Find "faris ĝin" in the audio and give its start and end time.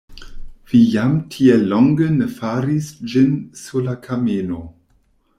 2.37-3.35